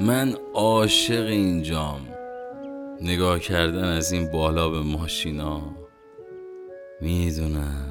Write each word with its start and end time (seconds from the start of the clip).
من 0.00 0.34
عاشق 0.54 1.26
اینجام. 1.26 2.08
نگاه 3.00 3.38
کردن 3.38 3.84
از 3.84 4.12
این 4.12 4.30
بالا 4.30 4.68
به 4.68 4.80
ماشینا. 4.80 5.62
می‌دونم. 7.00 7.86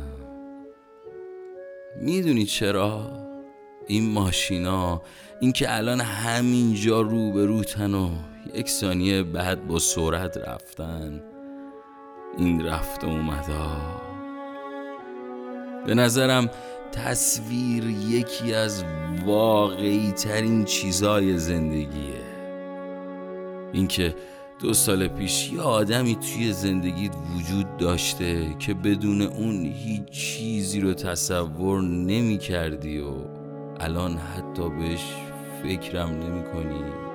می‌دونی 2.01 2.45
چرا؟ 2.45 3.01
این 3.87 4.11
ماشینا 4.11 5.01
این 5.39 5.51
که 5.51 5.75
الان 5.75 6.01
همینجا 6.01 7.01
رو 7.01 7.31
به 7.31 7.45
روتن 7.45 7.93
و 7.93 8.09
یک 8.53 8.69
ثانیه 8.69 9.23
بعد 9.23 9.67
با 9.67 9.79
سرعت 9.79 10.37
رفتن. 10.37 11.23
این 12.37 12.65
رفت 12.65 13.03
و 13.03 13.07
اومدا 13.07 13.77
به 15.85 15.95
نظرم 15.95 16.49
تصویر 16.91 17.83
یکی 18.09 18.53
از 18.53 18.83
واقعی 19.25 20.11
ترین 20.11 20.65
چیزای 20.65 21.37
زندگیه. 21.37 22.23
اینکه 23.73 24.15
دو 24.61 24.73
سال 24.73 25.07
پیش 25.07 25.51
یه 25.51 25.61
آدمی 25.61 26.15
توی 26.15 26.53
زندگیت 26.53 27.15
وجود 27.35 27.77
داشته 27.77 28.55
که 28.59 28.73
بدون 28.73 29.21
اون 29.21 29.65
هیچ 29.65 30.09
چیزی 30.09 30.81
رو 30.81 30.93
تصور 30.93 31.81
نمی 31.81 32.37
کردی 32.37 32.99
و 32.99 33.13
الان 33.79 34.17
حتی 34.17 34.69
بهش 34.69 35.13
فکرم 35.63 36.09
نمی 36.09 36.43
کنی 36.43 37.08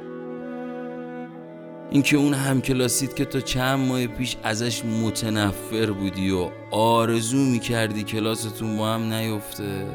اینکه 1.90 2.16
اون 2.16 2.34
همکلاسیت 2.34 3.16
که 3.16 3.24
تا 3.24 3.40
چند 3.40 3.88
ماه 3.88 4.06
پیش 4.06 4.36
ازش 4.42 4.84
متنفر 4.84 5.90
بودی 5.90 6.30
و 6.30 6.50
آرزو 6.70 7.36
می‌کردی 7.36 8.02
کلاستون 8.02 8.76
با 8.76 8.94
هم 8.94 9.12
نیفته 9.12 9.86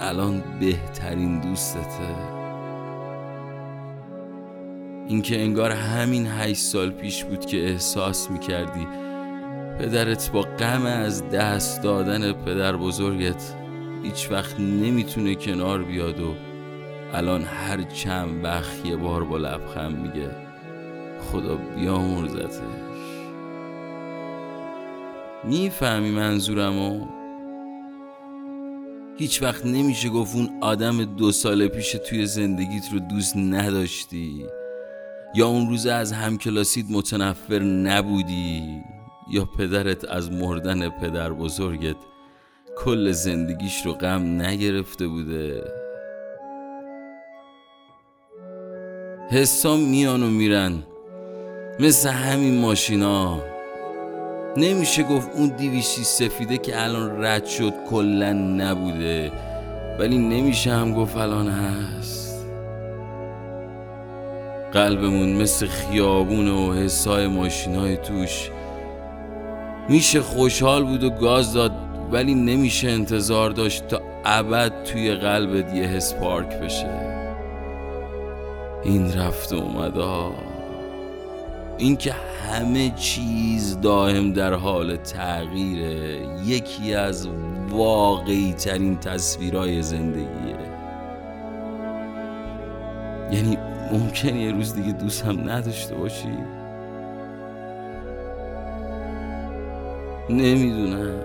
الان 0.00 0.42
بهترین 0.60 1.40
دوستته. 1.40 2.40
اینکه 5.08 5.40
انگار 5.40 5.70
همین 5.70 6.26
هشت 6.26 6.60
سال 6.60 6.90
پیش 6.90 7.24
بود 7.24 7.46
که 7.46 7.68
احساس 7.68 8.30
می‌کردی 8.30 8.86
پدرت 9.78 10.30
با 10.32 10.40
غم 10.40 10.86
از 10.86 11.30
دست 11.30 11.82
دادن 11.82 12.32
پدر 12.32 12.76
بزرگت 12.76 13.54
هیچ 14.02 14.28
وقت 14.30 14.60
نمی‌تونه 14.60 15.34
کنار 15.34 15.82
بیاد 15.82 16.20
و 16.20 16.34
الان 17.12 17.42
هر 17.42 17.82
چند 17.82 18.44
وقت 18.44 18.86
یه 18.86 18.96
بار 18.96 19.24
با 19.24 19.36
لبخند 19.36 19.98
میگه 19.98 20.49
خدا 21.20 21.56
بیامرزتش. 21.56 22.60
می‌فهمی 25.44 26.10
منظورمو؟ 26.10 27.06
هیچ 29.18 29.42
وقت 29.42 29.66
نمیشه 29.66 30.08
گفت 30.08 30.36
اون 30.36 30.48
آدم 30.60 31.04
دو 31.04 31.32
سال 31.32 31.68
پیش 31.68 31.92
توی 31.92 32.26
زندگیت 32.26 32.92
رو 32.92 32.98
دوست 32.98 33.36
نداشتی 33.36 34.46
یا 35.34 35.46
اون 35.46 35.68
روز 35.68 35.86
از 35.86 36.12
همکلاسیت 36.12 36.86
متنفر 36.90 37.58
نبودی 37.58 38.82
یا 39.30 39.44
پدرت 39.44 40.04
از 40.04 40.32
مردن 40.32 40.88
پدر 40.88 41.32
بزرگت 41.32 41.96
کل 42.76 43.12
زندگیش 43.12 43.86
رو 43.86 43.92
غم 43.92 44.42
نگرفته 44.42 45.06
بوده. 45.06 45.64
حسام 49.30 49.80
میان 49.80 50.22
و 50.22 50.30
میرن. 50.30 50.82
مثل 51.80 52.08
همین 52.08 52.58
ماشینا. 52.58 53.40
نمیشه 54.56 55.02
گفت 55.02 55.28
اون 55.34 55.48
دیویشی 55.48 56.04
سفیده 56.04 56.58
که 56.58 56.82
الان 56.82 57.24
رد 57.24 57.46
شد 57.46 57.72
کلا 57.90 58.32
نبوده 58.32 59.32
ولی 59.98 60.18
نمیشه 60.18 60.72
هم 60.72 60.94
گفت 60.94 61.16
الان 61.16 61.48
هست. 61.48 62.44
قلبمون 64.72 65.32
مثل 65.32 65.66
خیابون 65.66 66.48
و 66.48 66.74
حسای 66.74 67.26
ماشینای 67.26 67.96
توش. 67.96 68.50
میشه 69.88 70.20
خوشحال 70.20 70.84
بود 70.84 71.04
و 71.04 71.10
گاز 71.10 71.52
داد 71.52 71.72
ولی 72.12 72.34
نمیشه 72.34 72.88
انتظار 72.88 73.50
داشت 73.50 73.88
تا 73.88 74.00
ابد 74.24 74.84
توی 74.84 75.14
قلبت 75.14 75.74
یه 75.74 75.84
حس 75.84 76.14
پارک 76.14 76.60
بشه. 76.60 76.90
این 78.84 79.12
رفت 79.12 79.52
و 79.52 79.56
اومدا 79.56 80.49
اینکه 81.80 82.12
همه 82.12 82.90
چیز 82.90 83.80
دائم 83.80 84.32
در 84.32 84.54
حال 84.54 84.96
تغییره 84.96 86.26
یکی 86.44 86.94
از 86.94 87.28
واقعی 87.70 88.52
ترین 88.52 88.98
تصویرهای 88.98 89.82
زندگیه. 89.82 90.56
یعنی 93.32 93.58
ممکن 93.92 94.36
یه 94.36 94.52
روز 94.52 94.74
دیگه 94.74 94.92
دوست 94.92 95.24
هم 95.24 95.50
نداشته 95.50 95.94
باشی؟ 95.94 96.38
نمی‌دونم. 100.30 101.22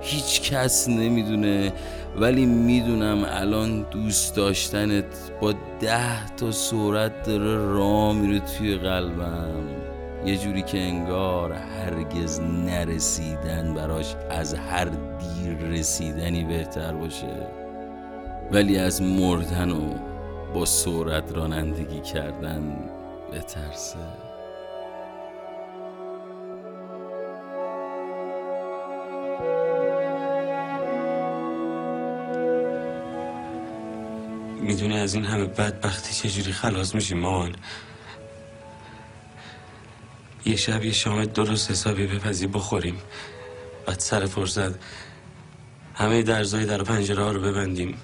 هیچ 0.00 0.52
کس 0.52 0.88
نمی‌دونه 0.88 1.72
ولی 2.16 2.46
می‌دونم 2.46 3.24
الان 3.28 3.86
دوست 3.90 4.36
داشتنت 4.36 5.30
با 5.40 5.54
ده 5.80 6.26
تا 6.36 6.50
سرعت 6.50 7.22
داره 7.26 7.56
راه 7.56 8.12
میره 8.12 8.40
توی 8.40 8.76
قلبم. 8.76 9.79
یه 10.26 10.36
جوری 10.36 10.62
که 10.62 10.78
انگار 10.78 11.52
هرگز 11.52 12.40
نرسیدن 12.40 13.74
براش 13.74 14.16
از 14.30 14.54
هر 14.54 14.84
دیر 14.84 15.56
رسیدنی 15.58 16.44
بهتر 16.44 16.92
باشه. 16.92 17.46
ولی 18.52 18.78
از 18.78 19.02
مردن 19.02 19.70
و 19.70 19.94
با 20.54 20.64
سرعت 20.64 21.32
رانندگی 21.32 22.00
کردن 22.00 22.76
بترسه. 23.32 23.98
می‌دونی 34.60 34.98
از 34.98 35.14
این 35.14 35.24
همه 35.24 35.44
بدبختی 35.44 36.28
چجوری 36.28 36.52
خلاص 36.52 36.94
میشی 36.94 37.14
مان 37.14 37.52
یه 40.44 40.56
شب 40.56 40.84
یه 40.84 40.92
شام 40.92 41.24
درست 41.24 41.70
حسابی 41.70 42.06
بپزی 42.06 42.46
بخوریم. 42.46 43.02
بعد 43.86 43.98
سر 43.98 44.26
فرصت 44.26 44.70
همه 45.94 46.22
درزای 46.22 46.66
در 46.66 46.82
پنجره 46.82 47.22
ها 47.22 47.32
رو 47.32 47.40
ببندیم. 47.40 47.98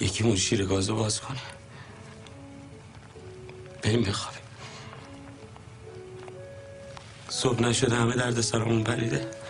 یکی 0.00 0.24
اون 0.24 0.36
شیر 0.36 0.64
گازو 0.64 0.96
باز 0.96 1.20
کنه 1.20 1.40
بریم 3.82 4.02
بخوابیم. 4.02 4.42
صبح 7.28 7.62
نشده 7.62 7.96
همه 7.96 8.14
درد 8.14 8.40
سرمون 8.40 8.82
بریده. 8.82 9.41